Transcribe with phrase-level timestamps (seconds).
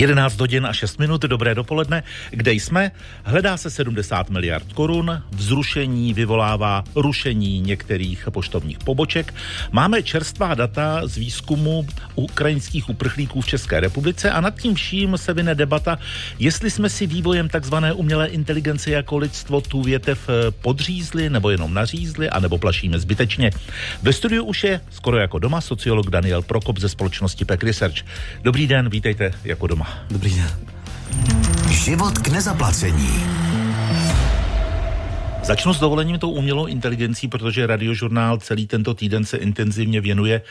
[0.00, 2.02] 11 hodin a 6 minut, dobré dopoledne.
[2.30, 2.90] Kde jsme?
[3.24, 9.34] Hledá se 70 miliard korun, vzrušení vyvolává rušení některých poštovních poboček.
[9.72, 15.34] Máme čerstvá data z výzkumu ukrajinských uprchlíků v České republice a nad tím vším se
[15.34, 15.98] vyne debata,
[16.38, 20.28] jestli jsme si vývojem takzvané umělé inteligence jako lidstvo tu větev
[20.60, 23.50] podřízli nebo jenom nařízli, anebo plašíme zbytečně.
[24.02, 27.96] Ve studiu už je skoro jako doma sociolog Daniel Prokop ze společnosti Pek Research.
[28.42, 29.89] Dobrý den, vítejte jako doma.
[30.10, 30.50] Dobrý den.
[31.70, 33.24] Život k nezaplacení.
[35.42, 40.42] Začnu s dovolením tou umělou inteligencí, protože radiožurnál celý tento týden se intenzivně věnuje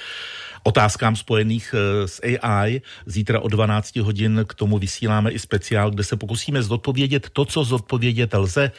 [0.64, 2.82] otázkám spojených eh, s AI.
[3.06, 7.64] Zítra o 12 hodin k tomu vysíláme i speciál, kde se pokusíme zodpovědět to, co
[7.64, 8.72] zodpovědět lze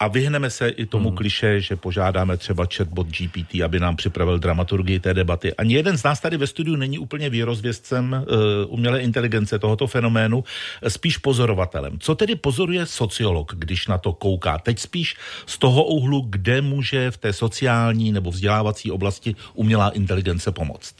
[0.00, 1.16] a vyhneme se i tomu hmm.
[1.16, 5.54] kliše, že požádáme třeba chatbot GPT, aby nám připravil dramaturgii té debaty.
[5.54, 10.44] Ani jeden z nás tady ve studiu není úplně výrozvědcem uh, umělé inteligence tohoto fenoménu,
[10.88, 11.98] spíš pozorovatelem.
[11.98, 14.58] Co tedy pozoruje sociolog, když na to kouká?
[14.58, 20.52] Teď spíš z toho úhlu, kde může v té sociální nebo vzdělávací oblasti umělá inteligence
[20.52, 20.94] pomoct?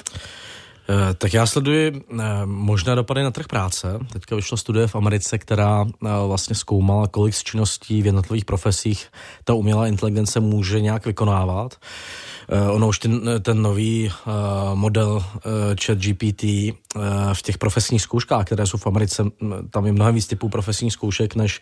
[0.90, 3.98] Eh, tak já sleduji eh, možné dopady na trh práce.
[4.12, 9.06] Teďka vyšla studie v Americe, která eh, vlastně zkoumala, kolik z činností v jednotlivých profesích
[9.44, 11.76] ta umělá inteligence může nějak vykonávat.
[12.70, 14.10] Ono už ten, ten nový
[14.74, 15.24] model
[15.84, 16.42] chat GPT
[17.32, 19.24] v těch profesních zkouškách, které jsou v Americe,
[19.70, 21.60] tam je mnohem víc typů profesních zkoušek než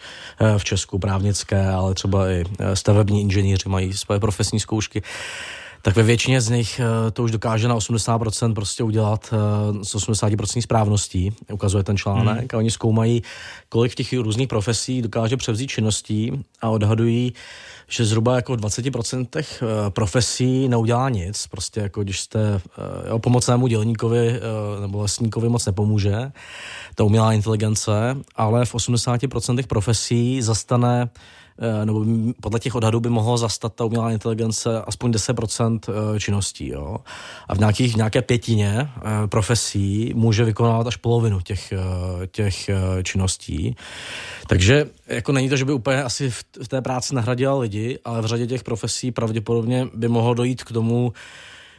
[0.59, 5.03] v Česku, právnické, ale třeba i stavební inženýři mají svoje profesní zkoušky
[5.83, 9.95] tak ve většině z nich eh, to už dokáže na 80% prostě udělat eh, s
[9.95, 12.53] 80% správností, ukazuje ten článek.
[12.53, 12.59] Hmm.
[12.59, 13.23] A oni zkoumají,
[13.69, 17.33] kolik v těch různých profesí dokáže převzít činností a odhadují,
[17.89, 21.47] že zhruba jako v 20% eh, profesí neudělá nic.
[21.47, 22.61] Prostě jako když jste
[23.09, 24.41] jo, pomocnému dělníkovi
[24.81, 26.33] nebo lesníkovi moc nepomůže,
[26.95, 31.09] ta umělá inteligence, ale v 80% profesí zastane
[31.85, 32.05] nebo
[32.41, 36.69] podle těch odhadů by mohlo zastat ta umělá inteligence aspoň 10% eh, činností.
[36.69, 36.97] Jo?
[37.49, 41.73] A v, nějakých, nějaké pětině eh, profesí může vykonávat až polovinu těch,
[42.31, 42.71] těch
[43.03, 43.77] činností.
[44.47, 48.27] Takže jako není to, že by úplně asi v té práci nahradila lidi, ale v
[48.27, 51.13] řadě těch profesí pravděpodobně by mohlo dojít k tomu,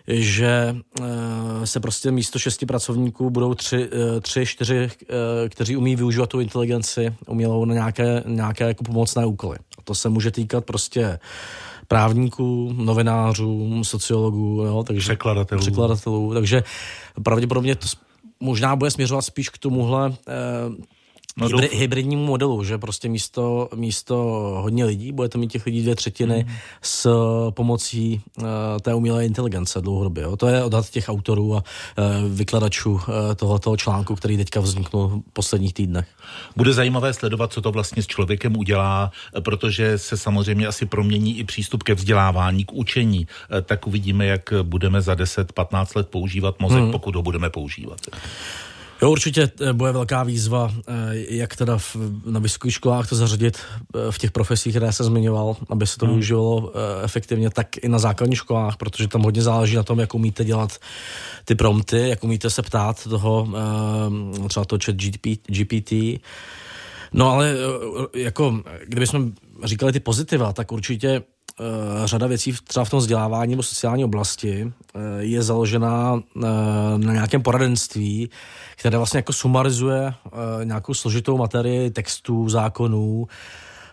[0.07, 5.95] že eh, se prostě místo šesti pracovníků budou tři, eh, tři čtyři, eh, kteří umí
[5.95, 9.57] využívat tu inteligenci umělou na nějaké, nějaké jako pomocné úkoly.
[9.77, 11.19] A to se může týkat prostě
[11.87, 15.61] právníků, novinářů, sociologů, jo, takže, překladatelů.
[15.61, 16.33] překladatelů.
[16.33, 16.63] Takže
[17.23, 17.87] pravděpodobně to
[18.39, 20.13] možná bude směřovat spíš k tomuhle
[21.37, 24.15] no, hybri, hybridnímu modelu, že prostě místo, místo
[24.61, 26.55] hodně lidí budete mít těch lidí dvě třetiny mm.
[26.81, 27.09] s
[27.49, 28.45] pomocí uh,
[28.81, 30.23] té umělé inteligence dlouhodobě.
[30.23, 30.37] Jo.
[30.37, 31.63] To je odhad těch autorů a
[31.97, 33.01] uh, vykladačů uh,
[33.35, 36.07] tohoto článku, který teďka vzniknul v posledních týdnech.
[36.55, 41.43] Bude zajímavé sledovat, co to vlastně s člověkem udělá, protože se samozřejmě asi promění i
[41.43, 43.27] přístup ke vzdělávání, k učení.
[43.63, 46.91] Tak uvidíme, jak budeme za 10-15 let používat mozek, mm.
[46.91, 47.99] pokud ho budeme používat.
[49.01, 50.93] Jo, určitě eh, bude velká výzva, eh,
[51.29, 55.57] jak teda v, na vysokých školách to zařadit eh, v těch profesích, které se zmiňoval,
[55.69, 56.15] aby se to hmm.
[56.15, 60.43] využívalo efektivně, tak i na základních školách, protože tam hodně záleží na tom, jak umíte
[60.43, 60.77] dělat
[61.45, 63.47] ty prompty, jak umíte se ptát toho,
[64.47, 64.95] třeba to chat
[65.47, 65.91] GPT.
[67.13, 67.55] No ale
[68.15, 69.31] jako, kdybychom
[69.63, 71.21] říkali ty pozitiva, tak určitě
[72.05, 74.73] řada věcí třeba v tom vzdělávání nebo sociální oblasti
[75.19, 76.21] je založená
[76.97, 78.29] na nějakém poradenství,
[78.75, 80.13] které vlastně jako sumarizuje
[80.63, 83.27] nějakou složitou materii textů, zákonů,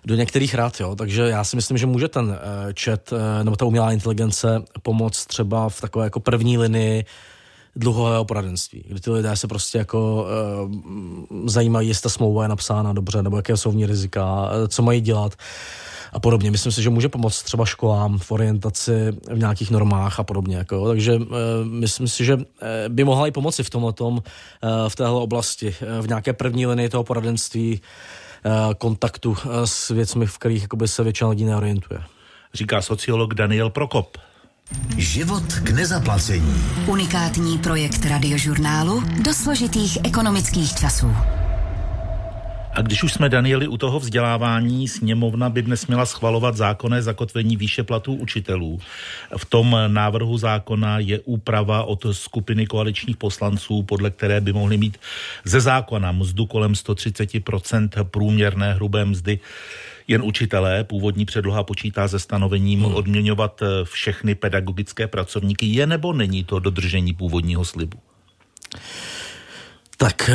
[0.07, 0.97] do některých rád, jo.
[0.97, 2.39] Takže já si myslím, že může ten
[2.81, 7.05] chat nebo ta umělá inteligence pomoct třeba v takové jako první linii
[7.77, 10.27] dluhového poradenství, kdy ty lidé se prostě jako
[10.62, 14.83] uh, zajímají, jestli ta smlouva je napsána dobře, nebo jaké jsou v ní rizika, co
[14.83, 15.37] mají dělat
[16.15, 16.51] a podobně.
[16.51, 18.93] Myslím si, že může pomoct třeba školám v orientaci
[19.31, 20.57] v nějakých normách a podobně.
[20.57, 20.89] Jako.
[20.89, 21.27] Takže uh,
[21.65, 24.19] myslím si, že eh, by mohla i pomoci v tomhle uh,
[24.88, 27.81] v téhle oblasti, uh, v nějaké první linii toho poradenství,
[28.47, 32.00] uh, kontaktu uh, s věcmi, v kterých jakoby, se většina lidí neorientuje.
[32.55, 34.19] Říká sociolog Daniel Prokop.
[34.99, 36.55] Život k nezaplacení.
[36.87, 41.16] Unikátní projekt radiožurnálu do složitých ekonomických časů.
[42.72, 47.56] A když už jsme Danieli u toho vzdělávání, sněmovna by dnes měla schvalovat zákonné zakotvení
[47.56, 48.78] výše platů učitelů.
[49.37, 54.99] V tom návrhu zákona je úprava od skupiny koaličních poslanců, podle které by mohli mít
[55.44, 59.40] ze zákona mzdu kolem 130% průměrné hrubé mzdy
[60.09, 60.85] jen učitelé.
[60.85, 62.95] Původní předloha počítá se stanovením hmm.
[62.95, 65.67] odměňovat všechny pedagogické pracovníky.
[65.67, 67.99] Je nebo není to dodržení původního slibu?
[69.97, 70.31] Tak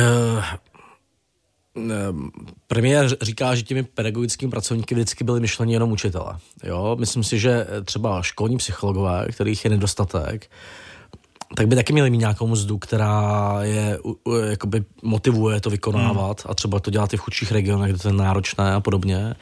[2.66, 6.38] Premiér říká, že těmi pedagogickými pracovníky vždycky byly myšlení jenom učitele.
[6.64, 6.96] Jo?
[7.00, 10.50] Myslím si, že třeba školní psychologové, kterých je nedostatek,
[11.56, 13.98] tak by taky měli mít nějakou mzdu, která je,
[14.50, 16.50] jakoby motivuje to vykonávat hmm.
[16.50, 19.34] a třeba to dělat i v chudších regionech, kde to je náročné a podobně.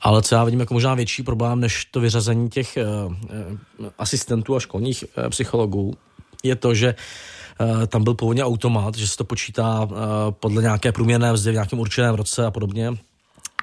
[0.00, 2.78] Ale co já vidím jako možná větší problém, než to vyřazení těch
[3.08, 3.14] uh,
[3.98, 5.94] asistentů a školních uh, psychologů,
[6.42, 6.94] je to, že
[7.88, 9.88] tam byl původně automat, že se to počítá
[10.30, 12.92] podle nějaké průměrné mzdy v nějakém určeném roce a podobně.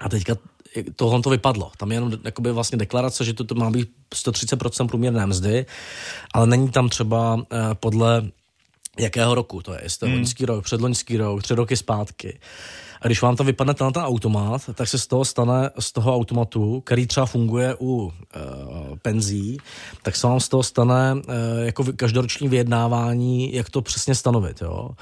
[0.01, 0.35] A teďka
[0.95, 1.71] tohle to vypadlo.
[1.77, 5.65] Tam je jenom jakoby vlastně deklarace, že to, to má být 130% průměrné mzdy,
[6.33, 7.43] ale není tam třeba uh,
[7.73, 8.23] podle
[8.99, 10.19] jakého roku to je, jestli to je hmm.
[10.19, 12.39] loňský rok, předloňský rok, tři roky zpátky.
[13.01, 16.15] A když vám tam vypadne ten, ten automat, tak se z toho stane, z toho
[16.15, 18.39] automatu, který třeba funguje u e,
[19.01, 19.57] penzí,
[20.03, 24.61] tak se vám z toho stane e, jako každoroční vyjednávání, jak to přesně stanovit.
[24.61, 24.89] Jo?
[24.89, 24.95] Uh,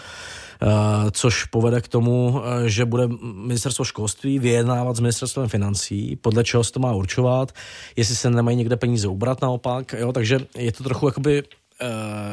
[1.12, 6.64] což povede k tomu, uh, že bude ministerstvo školství vyjednávat s ministerstvem financí, podle čeho
[6.64, 7.52] se to má určovat,
[7.96, 11.67] jestli se nemají někde peníze ubrat naopak, jo, takže je to trochu jakoby Eh,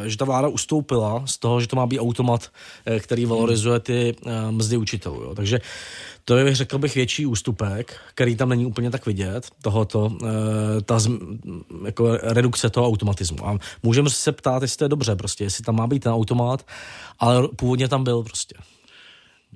[0.04, 2.50] že ta vláda ustoupila z toho, že to má být automat,
[2.86, 5.22] eh, který valorizuje ty eh, mzdy učitelů.
[5.22, 5.34] Jo.
[5.34, 5.60] Takže
[6.24, 10.12] to je, řekl bych, větší ústupek, který tam není úplně tak vidět, tohoto,
[10.84, 10.98] ta
[11.84, 13.46] jako redukce toho automatismu.
[13.46, 16.66] A můžeme se ptát, jestli to je dobře, prostě, jestli tam má být ten automat,
[17.18, 18.54] ale původně tam byl prostě.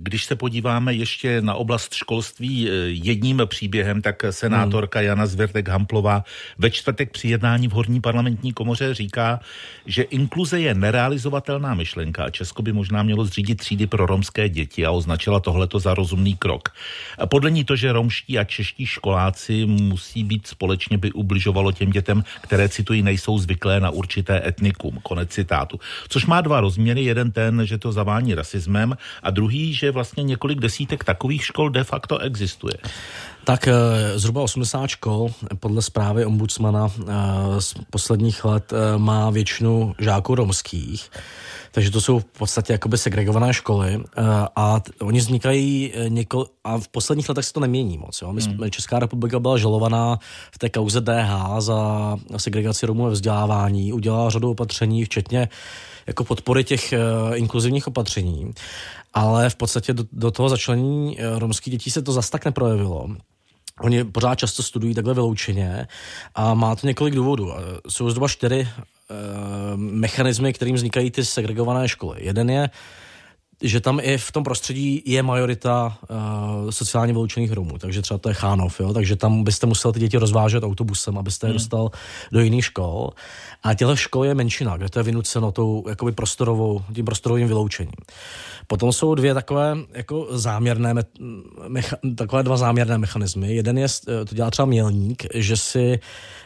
[0.00, 6.24] Když se podíváme ještě na oblast školství eh, jedním příběhem, tak senátorka Jana Zvěrtek Hamplová
[6.58, 9.40] ve čtvrtek při jednání v Horní parlamentní komoře říká,
[9.86, 14.86] že inkluze je nerealizovatelná myšlenka a Česko by možná mělo zřídit třídy pro romské děti
[14.86, 16.68] a označila tohleto za rozumný krok.
[17.26, 22.24] Podle ní to, že romští a čeští školáci musí být společně, by ubližovalo těm dětem,
[22.40, 24.98] které citují, nejsou zvyklé na určité etnikum.
[25.02, 25.80] Konec citátu.
[26.08, 27.04] Což má dva rozměry.
[27.04, 31.84] Jeden ten, že to zavání rasismem a druhý, že vlastně několik desítek takových škol de
[31.84, 32.74] facto existuje.
[33.44, 33.72] Tak eh,
[34.18, 35.30] zhruba 80 škol
[35.60, 37.04] podle zprávy ombudsmana eh,
[37.60, 41.10] z posledních let eh, má většinu žáků romských.
[41.78, 44.02] Takže to jsou v podstatě jakoby segregované školy
[44.56, 48.22] a oni vznikají několik, a v posledních letech se to nemění moc.
[48.22, 48.32] Jo?
[48.32, 48.70] My jsme, hmm.
[48.70, 50.18] Česká republika byla žalovaná
[50.52, 55.48] v té kauze DH za segregaci Romů ve vzdělávání, udělala řadu opatření, včetně
[56.06, 56.94] jako podpory těch
[57.34, 58.52] inkluzivních opatření
[59.14, 63.08] ale v podstatě do, do toho začlení eh, romských dětí se to zas tak neprojevilo.
[63.80, 65.88] Oni pořád často studují takhle vyloučeně
[66.34, 67.52] a má to několik důvodů.
[67.52, 68.68] Eh, jsou zhruba čtyři
[69.76, 72.16] mechanismy, kterým vznikají ty segregované školy.
[72.20, 72.70] Jeden je
[73.62, 78.28] že tam i v tom prostředí je majorita uh, sociálně vyloučených Romů, takže třeba to
[78.28, 78.92] je Chánov, jo?
[78.92, 81.56] takže tam byste musel ty děti rozvážet autobusem, abyste je hmm.
[81.56, 81.90] dostal
[82.32, 83.10] do jiných škol.
[83.62, 87.92] A těchto škol je menšina, kde to je vynuceno tou jakoby prostorovou, tím prostorovým vyloučením.
[88.66, 90.94] Potom jsou dvě takové jako záměrné,
[91.68, 93.54] mecha, takové dva záměrné mechanismy.
[93.54, 95.98] Jeden je, eh, to dělá třeba Mělník, že si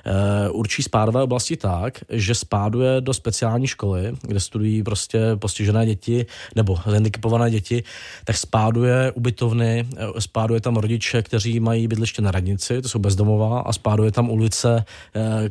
[0.06, 6.26] uh, určí spádové oblasti tak, že spáduje do speciální školy, kde studují prostě postižené děti
[6.56, 7.82] nebo handicapované děti,
[8.24, 13.60] tak spáduje ubytovny, eh, spáduje tam rodiče, kteří mají bydliště na radnici, to jsou bezdomová,
[13.60, 14.84] a spáduje tam ulice,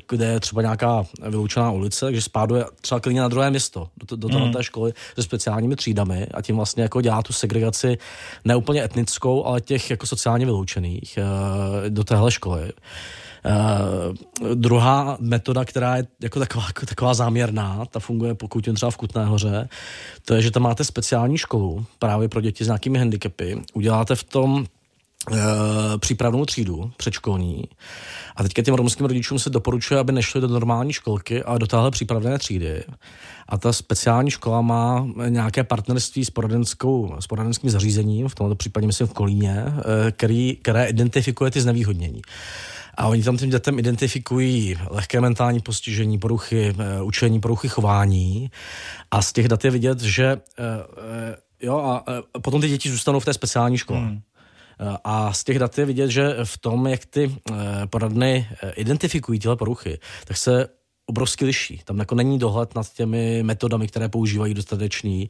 [0.09, 4.27] kde je třeba nějaká vyloučená ulice, takže spáduje třeba klidně na druhé město, do, do,
[4.27, 4.53] do mm.
[4.53, 7.97] té školy se speciálními třídami a tím vlastně jako dělá tu segregaci
[8.45, 12.71] neúplně etnickou, ale těch jako sociálně vyloučených eh, do téhle školy.
[13.45, 18.91] Uh, druhá metoda, která je jako taková, jako taková záměrná, ta funguje pokud jen třeba
[18.91, 19.69] v Kutné hoře,
[20.25, 23.61] to je, že tam máte speciální školu právě pro děti s nějakými handicapy.
[23.73, 25.37] Uděláte v tom uh,
[25.97, 27.63] přípravnou třídu předškolní
[28.35, 31.91] a teďka těm romským rodičům se doporučuje, aby nešli do normální školky, ale do téhle
[31.91, 32.83] přípravné třídy.
[33.49, 38.87] A ta speciální škola má nějaké partnerství s, poradenskou, s poradenským zařízením, v tomto případě
[38.87, 42.21] myslím v Kolíně, eh, který, které identifikuje ty znevýhodnění.
[42.95, 48.51] A oni tam tím dětem identifikují lehké mentální postižení, poruchy uh, učení, poruchy chování.
[49.11, 50.65] A z těch dat je vidět, že uh,
[51.61, 53.99] jo, a uh, potom ty děti zůstanou v té speciální škole.
[53.99, 54.21] Hmm.
[55.03, 57.35] A z těch dat je vidět, že v tom, jak ty
[57.89, 60.67] poradny identifikují tyhle poruchy, tak se
[61.05, 61.81] obrovsky liší.
[61.85, 65.29] Tam jako není dohled nad těmi metodami, které používají dostatečný.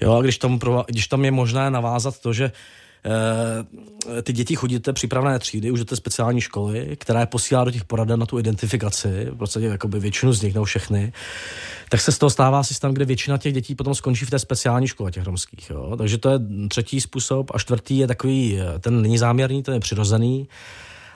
[0.00, 2.52] Jo, a když tam, když tam je možné navázat to, že e,
[4.22, 7.64] ty děti chodí do té přípravné třídy, už do té speciální školy, která je posílá
[7.64, 11.12] do těch poraden na tu identifikaci, v podstatě jakoby většinu z nich, nebo všechny,
[11.88, 14.88] tak se z toho stává systém, kde většina těch dětí potom skončí v té speciální
[14.88, 15.70] škole těch romských.
[15.70, 15.94] Jo?
[15.98, 17.50] Takže to je třetí způsob.
[17.54, 20.48] A čtvrtý je takový, ten není záměrný, ten je přirozený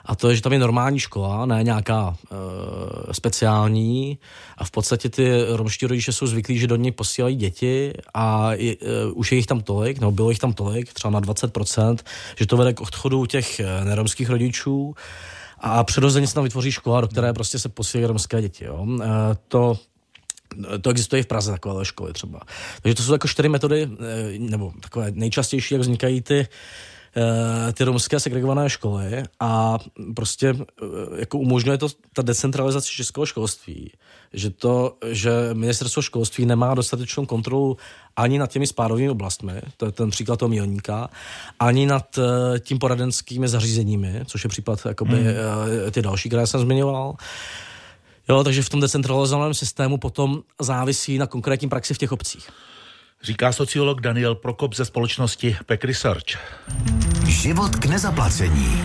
[0.05, 4.17] A to je, že tam je normální škola, ne nějaká e, speciální.
[4.57, 8.75] A v podstatě ty romští rodiče jsou zvyklí, že do něj posílají děti a je,
[8.81, 11.97] e, už je jich tam tolik, nebo bylo jich tam tolik, třeba na 20%,
[12.39, 14.95] že to vede k odchodu těch e, neromských rodičů.
[15.59, 18.65] A přirozeně se tam vytvoří škola, do které prostě se posílají romské děti.
[18.65, 18.87] Jo.
[19.03, 19.07] E,
[19.47, 19.77] to
[20.81, 22.39] to existuje v Praze, takové školy třeba.
[22.81, 23.89] Takže to jsou jako čtyři metody,
[24.37, 26.47] nebo takové nejčastější, jak vznikají ty Eh,
[27.73, 29.77] ty romské segregované školy a
[30.15, 30.85] prostě eh,
[31.19, 33.91] jako umožňuje to ta decentralizace českého školství.
[34.33, 37.77] Že to, že ministerstvo školství nemá dostatečnou kontrolu
[38.15, 41.09] ani nad těmi spádovými oblastmi, to je ten příklad toho milníka,
[41.59, 45.91] ani nad eh, tím poradenskými zařízeními, což je případ jakoby, hmm.
[45.91, 47.15] ty další, které jsem zmiňoval.
[48.29, 52.49] Jo, takže v tom decentralizovaném systému potom závisí na konkrétní praxi v těch obcích.
[53.23, 56.25] Říká sociolog Daniel Prokop ze společnosti Peck Research.
[57.27, 58.81] Život k nezaplacení.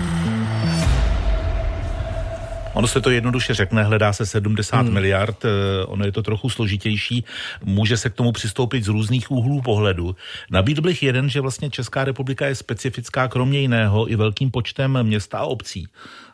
[2.74, 4.94] Ono se to jednoduše řekne, hledá se 70 hmm.
[4.94, 7.24] miliard, eh, ono je to trochu složitější,
[7.64, 10.16] může se k tomu přistoupit z různých úhlů pohledu.
[10.50, 15.38] Nabídl bych jeden, že vlastně Česká republika je specifická kromě jiného i velkým počtem města
[15.38, 15.88] a obcí.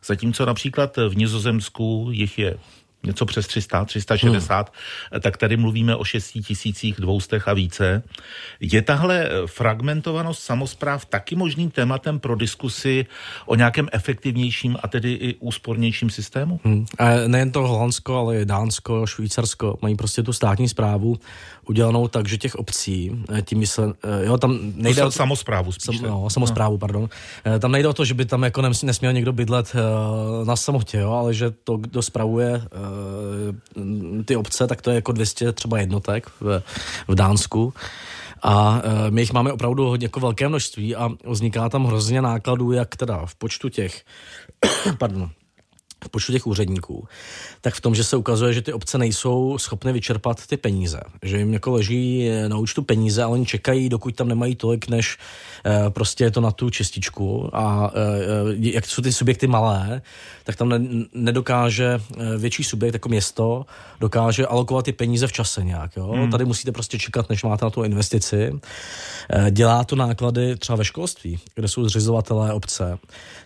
[0.05, 2.57] Zatímco například v Nizozemsku jich je
[3.07, 4.73] něco přes 300, 360,
[5.13, 5.21] hmm.
[5.21, 8.03] tak tady mluvíme o 6 tisících dvoustech a více.
[8.61, 13.07] Je tahle fragmentovanost samozpráv taky možným tématem pro diskusi
[13.47, 16.61] o nějakém efektivnějším a tedy i úspornějším systému?
[16.65, 16.87] Hmm.
[16.99, 21.19] A nejen to Holandsko, ale i Dánsko, Švýcarsko mají prostě tu státní zprávu
[21.69, 25.11] udělanou tak, že těch obcí, eh, tím myslím, eh, jo, tam nejde to o...
[25.11, 25.99] Samozprávu spíš.
[25.99, 26.79] Sam, no, samozprávu, no.
[26.79, 27.09] pardon.
[27.45, 29.73] Eh, tam nejde o to, že by tam jako nesměl někdo bydlet
[30.45, 32.63] na samotě, jo, ale že to, kdo spravuje
[34.25, 36.63] ty obce, tak to je jako 200 třeba jednotek v,
[37.09, 37.75] v Dánsku.
[38.43, 42.97] A my jich máme opravdu hodně jako velké množství a vzniká tam hrozně nákladů, jak
[42.97, 44.05] teda v počtu těch,
[44.99, 45.31] pardon,
[46.05, 47.09] v počtu těch úředníků,
[47.61, 51.01] tak v tom, že se ukazuje, že ty obce nejsou schopny vyčerpat ty peníze.
[51.23, 55.19] Že jim jako leží na účtu peníze, ale oni čekají, dokud tam nemají tolik, než
[55.67, 57.51] e, prostě je to na tu čističku.
[57.53, 60.03] A e, jak jsou ty subjekty malé,
[60.45, 60.81] tak tam ne,
[61.15, 62.01] nedokáže
[62.39, 63.67] větší subjekt jako město,
[64.01, 65.97] dokáže alokovat ty peníze v čase nějak.
[65.97, 66.07] Jo?
[66.07, 66.31] Hmm.
[66.31, 68.61] Tady musíte prostě čekat, než máte na tu investici.
[69.51, 72.99] Dělá to náklady třeba ve školství, kde jsou zřizovatelé obce,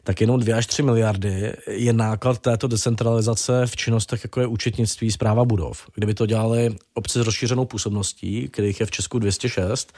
[0.04, 5.10] tak jenom 2 až 3 miliardy je náklad této decentralizace v činnostech, jako je účetnictví,
[5.10, 5.86] zpráva budov.
[5.94, 9.92] Kdyby to dělali obce s rozšířenou působností, kterých je v Česku 206,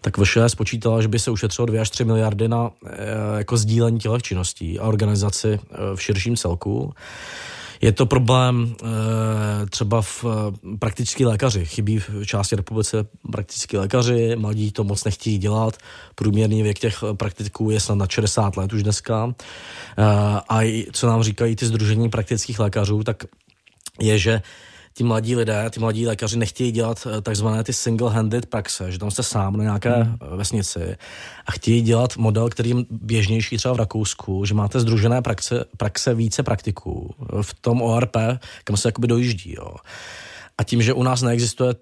[0.00, 3.98] tak VŠE spočítala, že by se ušetřilo 2 až 3 miliardy na e, jako sdílení
[3.98, 5.58] těch činností a organizaci e,
[5.96, 6.94] v širším celku.
[7.80, 11.64] Je to problém e, třeba v e, praktický lékaři.
[11.64, 15.76] Chybí v části republice praktický lékaři, mladí to moc nechtějí dělat.
[16.14, 19.34] Průměrný věk těch praktiků je snad na 60 let už dneska.
[20.48, 23.24] A co nám říkají ty združení praktických lékařů, tak
[24.00, 24.42] je, že
[24.96, 29.10] ti mladí lidé, ti mladí lékaři nechtějí dělat eh, takzvané ty single-handed praxe, že tam
[29.10, 30.16] jste sám na nějaké hmm.
[30.22, 30.96] Eh, vesnici
[31.46, 36.14] a chtějí dělat model, který je běžnější třeba v Rakousku, že máte združené praxe, praxe
[36.14, 38.16] více praktiků v tom ORP,
[38.64, 39.54] kam se jakoby dojíždí.
[39.58, 39.74] Jo.
[40.58, 41.76] A tím, že u nás neexistuje e,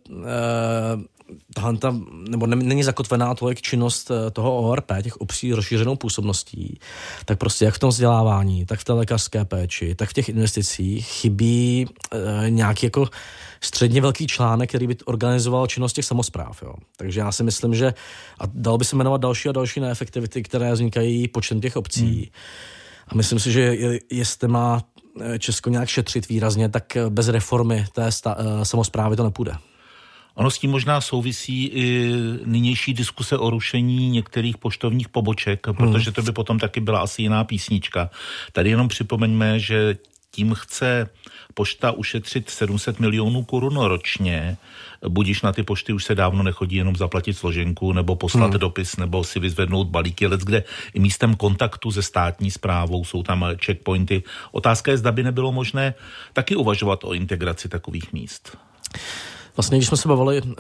[1.54, 1.96] tahle ta,
[2.28, 6.78] nebo ne, není zakotvená tolik činnost eh, toho ORP, těch obcí rozšířenou působností,
[7.24, 11.06] tak prostě jak v tom vzdělávání, tak v té lékařské péči, tak v těch investicích
[11.06, 13.08] chybí e, nějaký jako
[13.60, 16.62] středně velký článek, který by organizoval činnost těch samozpráv.
[16.62, 16.74] Jo.
[16.96, 17.94] Takže já si myslím, že
[18.40, 22.14] a dal by se jmenovat další a další neefektivity, které vznikají počtem těch obcí.
[22.14, 22.24] Hmm.
[23.08, 24.82] A myslím si, že je, jestli má
[25.20, 29.52] eh, Česko nějak šetřit výrazně, tak bez reformy té sta, samozprávy to nepůjde.
[30.34, 32.12] Ono s tím možná souvisí i
[32.44, 35.76] nynější diskuse o rušení některých poštovních poboček, hmm.
[35.76, 38.10] protože to by potom taky byla asi jiná písnička.
[38.52, 39.96] Tady jenom připomeňme, že
[40.30, 41.10] tím chce
[41.54, 44.56] pošta ušetřit 700 milionů korun ročně.
[45.08, 48.58] Budíš na ty pošty už se dávno nechodí jenom zaplatit složenku nebo poslat hmm.
[48.58, 50.64] dopis nebo si vyzvednout balíky, let, kde
[50.94, 54.22] i místem kontaktu se státní zprávou jsou tam checkpointy.
[54.52, 55.94] Otázka je, zda by nebylo možné
[56.32, 58.58] taky uvažovat o integraci takových míst.
[59.56, 60.52] Vlastně, když jsme se bavili uh,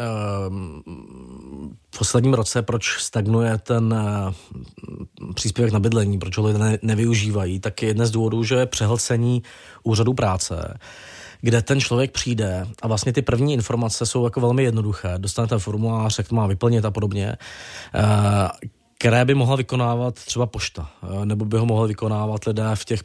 [1.94, 7.60] v posledním roce, proč stagnuje ten uh, příspěvek na bydlení, proč ho lidé ne, nevyužívají,
[7.60, 9.42] tak je jeden z důvodů, že je přehlcení
[9.82, 10.78] úřadu práce,
[11.40, 15.14] kde ten člověk přijde a vlastně ty první informace jsou jako velmi jednoduché.
[15.18, 17.36] Dostane ten formulář, jak to má vyplnit a podobně.
[17.94, 18.02] Uh,
[18.98, 20.90] které by mohla vykonávat třeba pošta,
[21.24, 23.00] nebo by ho mohli vykonávat lidé v těch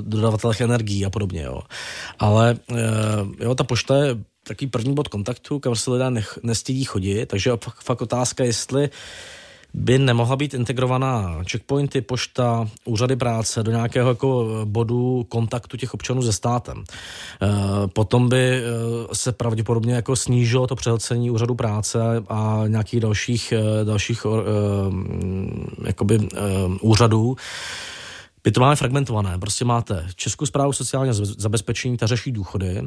[0.00, 1.42] dodavatelech energií a podobně.
[1.42, 1.62] Jo.
[2.18, 2.56] Ale
[3.40, 4.16] jo, ta pošta je
[4.48, 8.90] takový první bod kontaktu, kam se lidé nech, nestydí chodit, takže fakt, otázka, jestli
[9.74, 16.22] by nemohla být integrovaná checkpointy, pošta, úřady práce do nějakého jako bodu kontaktu těch občanů
[16.22, 16.84] se státem.
[17.42, 17.48] Eh,
[17.86, 18.62] potom by eh,
[19.12, 21.98] se pravděpodobně jako snížilo to přehlcení úřadu práce
[22.28, 24.26] a nějakých dalších, eh, dalších
[25.86, 26.28] jakoby,
[26.80, 27.36] úřadů
[28.46, 29.38] vy to máme fragmentované.
[29.38, 32.82] Prostě máte Českou zprávu sociálního zabezpečení, ta řeší důchody,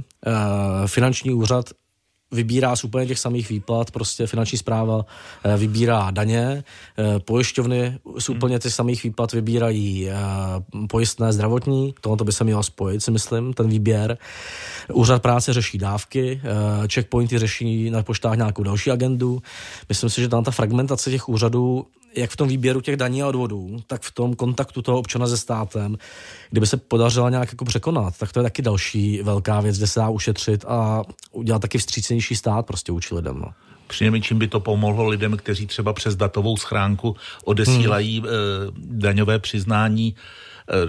[0.86, 1.66] finanční úřad
[2.31, 5.05] vybírá z úplně těch samých výplat, prostě finanční zpráva
[5.43, 6.63] eh, vybírá daně,
[6.98, 10.15] eh, pojišťovny z úplně těch samých výplat vybírají eh,
[10.88, 14.17] pojistné zdravotní, tohoto by se mělo spojit, si myslím, ten výběr.
[14.93, 16.41] Úřad práce řeší dávky,
[16.93, 19.41] checkpointy řeší na poštách nějakou další agendu.
[19.89, 23.27] Myslím si, že tam ta fragmentace těch úřadů jak v tom výběru těch daní a
[23.27, 25.98] odvodů, tak v tom kontaktu toho občana se státem,
[26.50, 30.00] kdyby se podařila nějak jako překonat, tak to je taky další velká věc, kde se
[30.00, 31.79] dá ušetřit a udělat taky
[32.20, 33.40] vstřícnější stát prostě uči lidem.
[33.40, 33.54] No.
[33.88, 38.28] Přinejmenším by to pomohlo lidem, kteří třeba přes datovou schránku odesílají hmm.
[38.28, 38.32] e,
[38.76, 40.16] daňové přiznání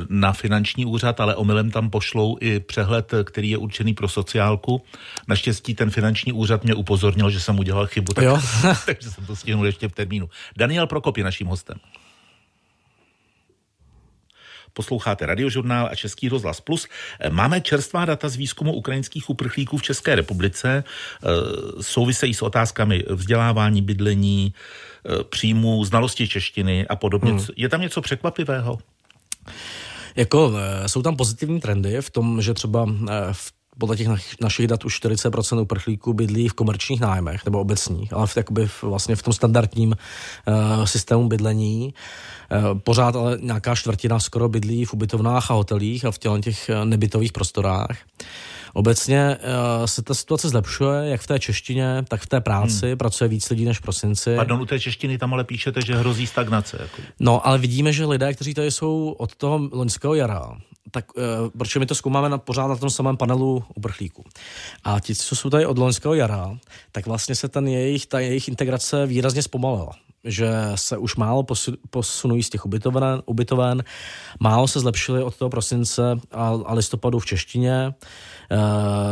[0.08, 4.82] na finanční úřad, ale omylem tam pošlou i přehled, který je určený pro sociálku.
[5.28, 8.24] Naštěstí ten finanční úřad mě upozornil, že jsem udělal chybu, tak,
[8.86, 10.28] takže jsem to stihnul ještě v termínu.
[10.56, 11.78] Daniel Prokop je naším hostem.
[14.72, 16.86] Posloucháte radiožurnál a Český rozhlas Plus.
[17.30, 20.84] Máme čerstvá data z výzkumu ukrajinských uprchlíků v České republice.
[20.84, 24.54] E, souvisejí s otázkami vzdělávání, bydlení,
[25.20, 27.32] e, příjmů, znalosti češtiny a podobně.
[27.32, 27.46] Hmm.
[27.56, 28.78] Je tam něco překvapivého?
[30.16, 32.86] Jako eh, jsou tam pozitivní trendy v tom, že třeba
[33.32, 34.08] v podle těch
[34.40, 39.16] našich dat už 40% uprchlíků bydlí v komerčních nájmech nebo obecních, ale v, jakoby vlastně
[39.16, 41.94] v tom standardním uh, systému bydlení.
[42.52, 47.32] Uh, pořád ale nějaká čtvrtina skoro bydlí v ubytovnách a hotelích a v těch nebytových
[47.32, 47.96] prostorách.
[48.72, 52.86] Obecně uh, se ta situace zlepšuje, jak v té češtině, tak v té práci.
[52.86, 52.98] Hmm.
[52.98, 54.36] Pracuje víc lidí než v prosinci.
[54.36, 56.78] Pardon, u té češtiny tam ale píšete, že hrozí stagnace.
[56.80, 57.02] Jako.
[57.20, 60.56] No, ale vidíme, že lidé, kteří tady jsou od toho loňského jara,
[60.90, 61.22] tak uh,
[61.58, 64.24] proč my to zkoumáme na, pořád na tom samém panelu uprchlíků.
[64.84, 66.58] A ti, co jsou tady od loňského jara,
[66.92, 69.92] tak vlastně se ten jejich, ta jejich integrace výrazně zpomalila
[70.24, 71.46] že se už málo
[71.90, 73.84] posunují z těch ubytoven, ubytoven
[74.40, 77.92] málo se zlepšili od toho prosince a, a listopadu v češtině, e,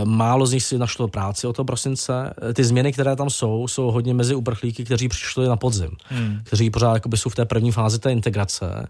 [0.05, 2.35] málo z nich si našlo práci od toho prosince.
[2.55, 6.41] Ty změny, které tam jsou, jsou hodně mezi uprchlíky, kteří přišli na podzim, hmm.
[6.45, 8.89] kteří pořád jakoby jsou v té první fázi té integrace.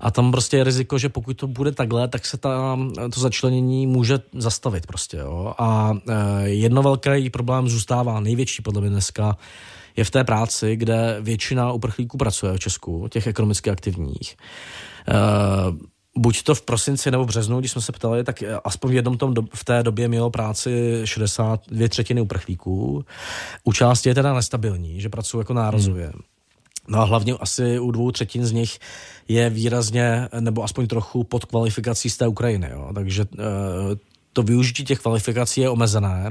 [0.00, 2.78] A tam prostě je riziko, že pokud to bude takhle, tak se ta,
[3.14, 5.16] to začlenění může zastavit prostě.
[5.16, 5.54] Jo?
[5.58, 9.36] A e, jedno velký problém zůstává, největší podle mě dneska,
[9.96, 14.36] je v té práci, kde většina uprchlíků pracuje v Česku, těch ekonomicky aktivních.
[15.08, 15.76] Uh,
[16.16, 19.18] buď to v prosinci nebo v březnu, když jsme se ptali, tak aspoň v jednom
[19.18, 23.04] tom do, v té době mělo práci 62 třetiny uprchlíků.
[23.64, 26.06] U části je teda nestabilní, že pracují jako nárazově.
[26.06, 26.22] Hmm.
[26.88, 28.78] No a hlavně asi u dvou třetin z nich
[29.28, 32.68] je výrazně, nebo aspoň trochu pod kvalifikací z té Ukrajiny.
[32.72, 32.90] Jo.
[32.94, 33.38] Takže uh,
[34.32, 36.30] to využití těch kvalifikací je omezené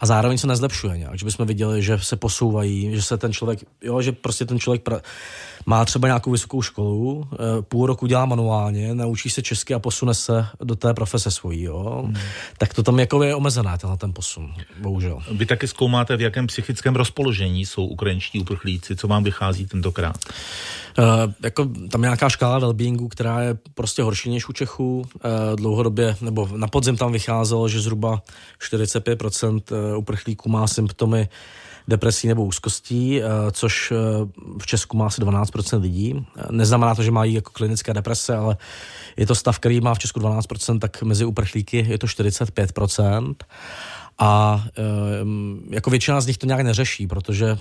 [0.00, 3.60] a zároveň se nezlepšuje nějak, že bychom viděli, že se posouvají, že se ten člověk,
[3.82, 5.00] jo, že prostě ten člověk pra,
[5.66, 10.14] má třeba nějakou vysokou školu, eh, půl roku dělá manuálně, naučí se česky a posune
[10.14, 12.02] se do té profese svojí, jo.
[12.04, 12.14] Hmm.
[12.58, 15.22] Tak to tam jako je omezené, tenhle ten posun, bohužel.
[15.32, 20.16] Vy taky zkoumáte, v jakém psychickém rozpoložení jsou ukrajinští uprchlíci, co vám vychází tentokrát?
[20.98, 21.04] Uh,
[21.42, 24.98] jako tam nějaká škála wellbeingu, která je prostě horší než u Čechů.
[24.98, 28.22] Uh, dlouhodobě, nebo na podzim tam vycházelo, že zhruba
[28.60, 29.62] 45%
[29.96, 31.28] uprchlíků má symptomy
[31.88, 33.96] depresí nebo úzkostí, eh, což eh,
[34.58, 36.26] v Česku má asi 12% lidí.
[36.50, 38.56] Neznamená to, že mají jako klinické deprese, ale
[39.16, 43.34] je to stav, který má v Česku 12%, tak mezi uprchlíky je to 45%.
[44.18, 44.82] A eh,
[45.70, 47.58] jako většina z nich to nějak neřeší, protože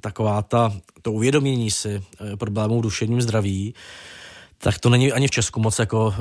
[0.00, 2.02] taková ta, to uvědomění si
[2.38, 3.74] problémů duševním zdraví
[4.62, 6.14] tak to není ani v Česku moc jako uh,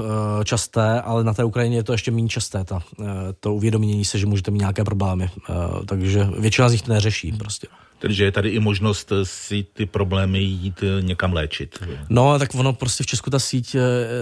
[0.43, 3.07] časté, ale na té Ukrajině je to ještě méně časté, ta, uh,
[3.39, 5.29] to uvědomění se, že můžete mít nějaké problémy.
[5.49, 7.67] Uh, takže většina z nich to neřeší prostě.
[7.99, 11.83] Takže je tady i možnost si ty problémy jít někam léčit.
[12.09, 13.75] No, tak ono prostě v Česku ta síť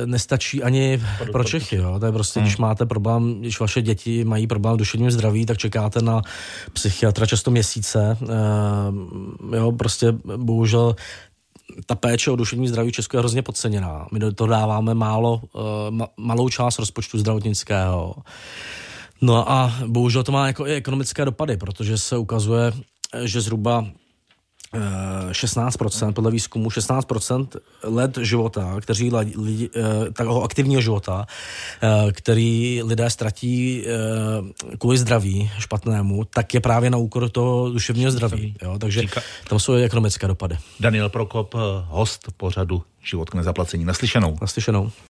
[0.06, 1.76] nestačí ani pro, pro Čechy.
[1.76, 2.00] Jo.
[2.00, 2.48] To je prostě, hmm.
[2.48, 6.22] když máte problém, když vaše děti mají problém v duševním zdraví, tak čekáte na
[6.74, 8.18] psychiatra často měsíce.
[9.56, 10.96] jo, prostě bohužel
[11.86, 14.08] ta péče o duševní zdraví v Česku je hrozně podceněná.
[14.12, 18.16] My do toho dáváme málo, uh, ma, malou část rozpočtu zdravotnického.
[19.22, 22.74] No a bohužel to má jako i ekonomické dopady, protože se ukazuje,
[23.24, 23.86] že zhruba
[25.32, 27.48] 16%, podle výzkumu 16%
[27.84, 29.70] let života, kteří lidi,
[30.14, 31.26] takového aktivního života,
[32.12, 33.84] který lidé ztratí
[34.80, 38.56] kvůli zdraví špatnému, tak je právě na úkor toho duševního zdraví.
[38.62, 38.80] Jo?
[38.80, 39.04] Takže
[39.50, 40.58] tam jsou ekonomické dopady.
[40.80, 41.56] Daniel Prokop,
[41.88, 43.86] host pořadu Život k nezaplacení.
[43.86, 44.38] Naslyšenou.
[44.42, 44.92] Naslyšenou.